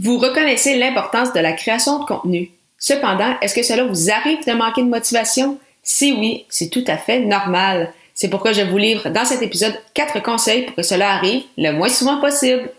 [0.00, 2.50] Vous reconnaissez l'importance de la création de contenu.
[2.78, 5.58] Cependant, est-ce que cela vous arrive de manquer de motivation?
[5.82, 7.92] Si oui, c'est tout à fait normal.
[8.14, 11.72] C'est pourquoi je vous livre dans cet épisode quatre conseils pour que cela arrive le
[11.72, 12.70] moins souvent possible.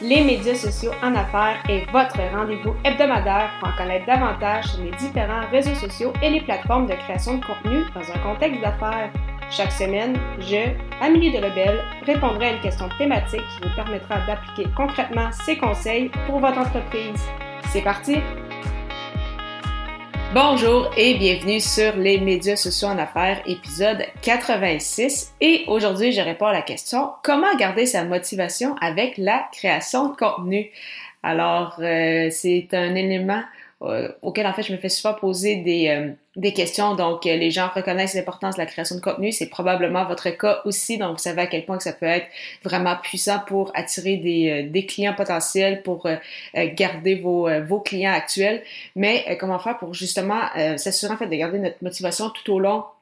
[0.00, 4.92] Les médias sociaux en affaires est votre rendez-vous hebdomadaire pour en connaître davantage sur les
[4.92, 9.10] différents réseaux sociaux et les plateformes de création de contenu dans un contexte d'affaires.
[9.54, 10.70] Chaque semaine, je,
[11.02, 16.38] Amélie Delebel, répondrai à une question thématique qui vous permettra d'appliquer concrètement ces conseils pour
[16.38, 17.20] votre entreprise.
[17.70, 18.16] C'est parti!
[20.32, 25.34] Bonjour et bienvenue sur les médias sociaux en affaires, épisode 86.
[25.42, 30.16] Et aujourd'hui, je réponds à la question comment garder sa motivation avec la création de
[30.16, 30.70] contenu?
[31.22, 33.42] Alors, euh, c'est un élément
[34.22, 36.94] auquel en fait je me fais souvent poser des, euh, des questions.
[36.94, 39.32] Donc, euh, les gens reconnaissent l'importance de la création de contenu.
[39.32, 40.98] C'est probablement votre cas aussi.
[40.98, 42.26] Donc, vous savez à quel point que ça peut être
[42.64, 46.08] vraiment puissant pour attirer des, des clients potentiels, pour
[46.54, 48.62] garder vos, vos clients actuels.
[48.96, 50.40] Mais comment faire pour justement
[50.76, 53.01] s'assurer en fait de garder notre motivation tout au long euh,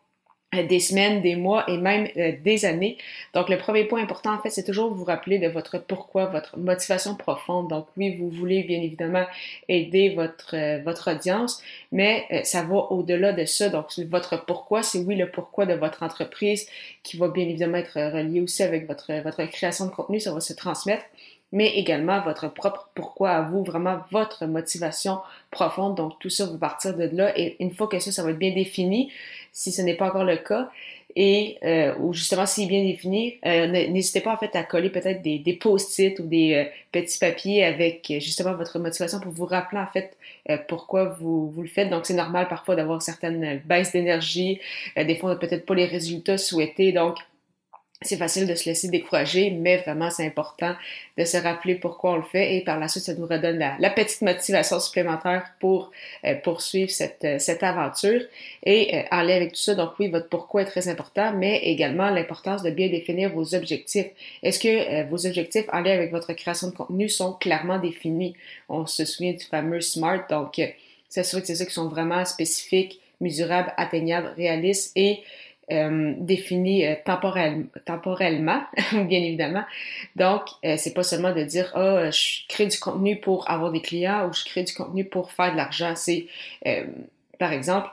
[0.53, 2.99] des semaines, des mois et même euh, des années.
[3.35, 6.59] Donc, le premier point important, en fait, c'est toujours vous rappeler de votre pourquoi, votre
[6.59, 7.69] motivation profonde.
[7.69, 9.27] Donc, oui, vous voulez bien évidemment
[9.69, 11.63] aider votre, euh, votre audience,
[11.93, 13.69] mais ça va au-delà de ça.
[13.69, 16.67] Donc, votre pourquoi, c'est oui le pourquoi de votre entreprise
[17.05, 20.41] qui va bien évidemment être relié aussi avec votre, votre création de contenu, ça va
[20.41, 21.05] se transmettre
[21.53, 25.19] mais également votre propre pourquoi à vous, vraiment votre motivation
[25.51, 25.97] profonde.
[25.97, 28.39] Donc tout ça va partir de là et une fois que ça, ça va être
[28.39, 29.11] bien défini,
[29.53, 30.71] si ce n'est pas encore le cas,
[31.17, 34.91] et euh, ou justement s'il est bien défini, euh, n'hésitez pas en fait à coller
[34.91, 39.45] peut-être des, des post-it ou des euh, petits papiers avec justement votre motivation pour vous
[39.45, 40.17] rappeler en fait
[40.51, 41.91] euh, pourquoi vous, vous le faites.
[41.91, 44.61] Donc c'est normal parfois d'avoir certaines baisses d'énergie,
[44.97, 46.93] des fois peut-être pas les résultats souhaités.
[46.93, 47.17] Donc
[48.03, 50.75] c'est facile de se laisser décourager, mais vraiment c'est important
[51.19, 53.91] de se rappeler pourquoi on le fait et par la suite ça nous redonne la,
[53.91, 55.91] petite motivation supplémentaire pour
[56.25, 58.23] euh, poursuivre cette, euh, cette aventure.
[58.65, 62.09] Et euh, lien avec tout ça, donc oui, votre pourquoi est très important, mais également
[62.09, 64.09] l'importance de bien définir vos objectifs.
[64.43, 68.35] Est-ce que vos objectifs en lien avec votre création de contenu sont clairement définis?
[68.71, 70.59] On se souvient du fameux SMART, donc
[71.11, 75.21] s'assurer que c'est ça qui sont vraiment spécifiques, mesurables, atteignables, réalistes et
[75.71, 79.65] euh, défini euh, temporellement, bien évidemment.
[80.17, 83.81] Donc, euh, c'est pas seulement de dire oh, je crée du contenu pour avoir des
[83.81, 85.95] clients ou je crée du contenu pour faire de l'argent.
[85.95, 86.27] C'est,
[87.39, 87.89] par exemple,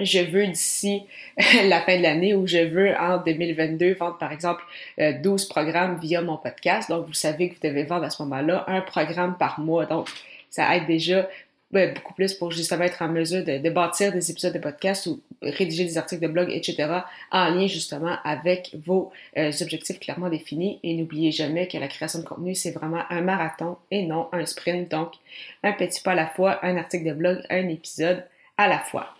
[0.00, 1.04] je veux d'ici
[1.64, 4.62] la fin de l'année ou je veux en 2022 vendre par exemple
[4.98, 6.90] 12 programmes via mon podcast.
[6.90, 9.86] Donc, vous savez que vous devez vendre à ce moment-là un programme par mois.
[9.86, 10.08] Donc,
[10.50, 11.28] ça aide déjà
[11.72, 15.84] beaucoup plus pour justement être en mesure de, bâtir des épisodes de podcast ou rédiger
[15.84, 17.00] des articles de blog, etc.,
[17.30, 20.78] en lien justement avec vos euh, objectifs clairement définis.
[20.82, 24.46] Et n'oubliez jamais que la création de contenu, c'est vraiment un marathon et non un
[24.46, 24.90] sprint.
[24.90, 25.14] Donc,
[25.62, 28.24] un petit pas à la fois, un article de blog, un épisode
[28.56, 29.14] à la fois.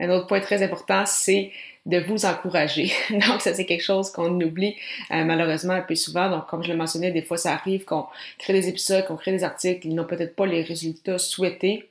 [0.00, 1.50] Un autre point très important, c'est
[1.88, 2.92] de vous encourager.
[3.10, 4.76] Donc, ça, c'est quelque chose qu'on oublie
[5.10, 6.30] euh, malheureusement un peu souvent.
[6.30, 8.06] Donc, comme je le mentionnais, des fois, ça arrive qu'on
[8.38, 11.88] crée des épisodes, qu'on crée des articles, ils n'ont peut-être pas les résultats souhaités.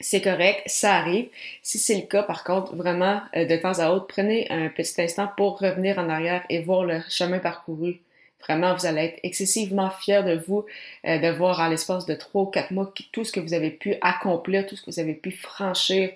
[0.00, 1.28] C'est correct, ça arrive.
[1.62, 5.02] Si c'est le cas, par contre, vraiment, euh, de temps à autre, prenez un petit
[5.02, 8.00] instant pour revenir en arrière et voir le chemin parcouru.
[8.40, 10.64] Vraiment, vous allez être excessivement fiers de vous,
[11.06, 13.70] euh, de voir en l'espace de trois ou quatre mois tout ce que vous avez
[13.70, 16.10] pu accomplir, tout ce que vous avez pu franchir,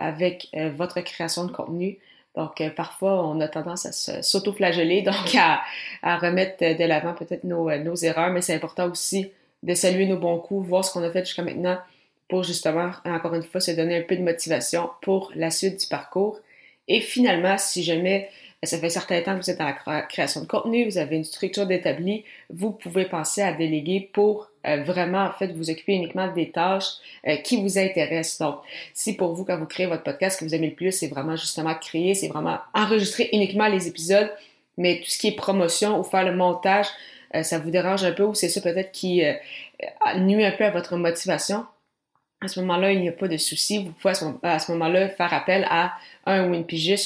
[0.00, 1.98] avec votre création de contenu.
[2.38, 5.60] Donc, euh, parfois, on a tendance à s'auto-flageller, donc à,
[6.18, 9.32] remettre de l'avant peut-être euh, nos, erreurs, mais c'est important aussi
[9.64, 11.78] de saluer nos bons coups, voir ce qu'on a fait jusqu'à maintenant
[12.28, 15.86] pour justement, encore une fois, se donner un peu de motivation pour la suite du
[15.88, 16.38] parcours.
[16.86, 18.28] Et finalement, si jamais
[18.64, 21.16] ça fait un certain temps que vous êtes dans la création de contenu, vous avez
[21.16, 25.94] une structure d'établi, vous pouvez penser à déléguer pour euh, vraiment, en fait, vous occuper
[25.94, 26.94] uniquement des tâches
[27.26, 28.38] euh, qui vous intéressent.
[28.38, 28.60] Donc,
[28.94, 31.06] si pour vous, quand vous créez votre podcast, ce que vous aimez le plus, c'est
[31.06, 34.30] vraiment justement créer, c'est vraiment enregistrer uniquement les épisodes,
[34.76, 36.88] mais tout ce qui est promotion ou faire le montage,
[37.36, 39.22] euh, ça vous dérange un peu ou c'est ça peut-être qui
[40.16, 41.64] nuit un peu à votre motivation,
[42.40, 43.84] à ce moment-là, il n'y a pas de souci.
[43.84, 45.92] Vous pouvez à ce moment-là faire appel à
[46.24, 46.64] un ou une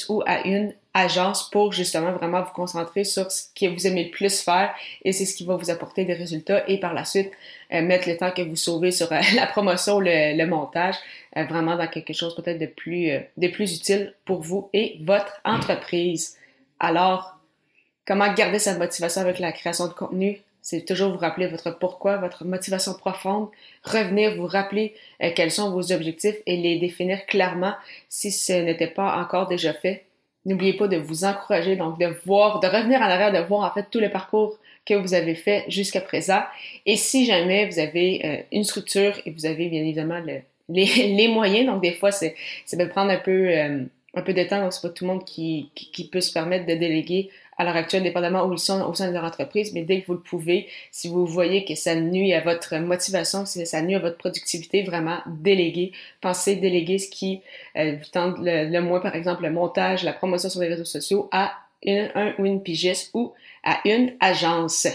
[0.09, 4.11] ou à une agence pour justement vraiment vous concentrer sur ce que vous aimez le
[4.11, 4.71] plus faire
[5.03, 7.31] et c'est ce qui va vous apporter des résultats et par la suite
[7.73, 10.95] euh, mettre le temps que vous sauvez sur euh, la promotion, le, le montage,
[11.35, 15.41] euh, vraiment dans quelque chose peut-être de plus, de plus utile pour vous et votre
[15.45, 16.37] entreprise.
[16.79, 17.37] Alors,
[18.05, 20.41] comment garder sa motivation avec la création de contenu?
[20.63, 23.49] C'est toujours vous rappeler votre pourquoi, votre motivation profonde,
[23.83, 24.95] revenir vous rappeler
[25.35, 27.75] quels sont vos objectifs et les définir clairement
[28.09, 30.05] si ce n'était pas encore déjà fait
[30.45, 33.73] N'oubliez pas de vous encourager, donc de voir, de revenir en arrière, de voir en
[33.73, 36.41] fait tout le parcours que vous avez fait jusqu'à présent.
[36.85, 40.21] Et si jamais vous avez euh, une structure et vous avez bien évidemment
[40.69, 42.35] les, moyens, donc des fois, c'est,
[42.65, 43.83] ça peut prendre un peu, euh,
[44.15, 45.71] un peu de temps, donc c'est pas tout le monde qui,
[46.11, 49.13] peut se permettre de déléguer à l'heure actuelle, dépendamment où ils sont au sein de
[49.13, 52.41] leur entreprise, mais dès que vous le pouvez, si vous voyez que ça nuit à
[52.41, 55.91] votre motivation, si ça nuit à votre productivité, vraiment déléguer.
[56.21, 57.41] Pensez déléguer ce qui
[57.75, 61.29] euh, vous tente le, moins, par exemple, le montage, la promotion sur les réseaux sociaux
[61.31, 61.53] à
[61.85, 63.33] un ou une pigiste ou
[63.63, 64.87] à une agence.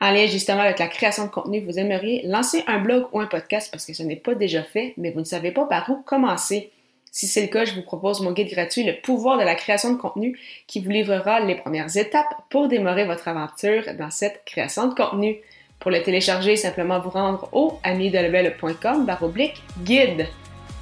[0.00, 3.26] En lien justement avec la création de contenu, vous aimeriez lancer un blog ou un
[3.26, 6.02] podcast parce que ce n'est pas déjà fait, mais vous ne savez pas par où
[6.02, 6.72] commencer.
[7.14, 9.92] Si c'est le cas, je vous propose mon guide gratuit Le pouvoir de la création
[9.92, 14.88] de contenu qui vous livrera les premières étapes pour démarrer votre aventure dans cette création
[14.88, 15.36] de contenu.
[15.78, 20.26] Pour le télécharger, simplement vous rendre au amidelebel.com baroblique guide.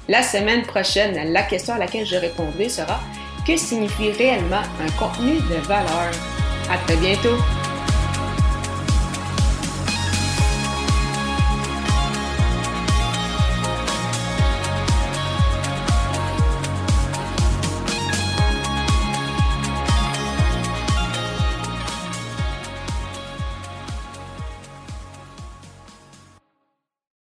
[0.07, 3.01] La semaine prochaine, la question à laquelle je répondrai sera
[3.45, 6.11] que signifie réellement un contenu de valeur?
[6.69, 7.60] À très bientôt!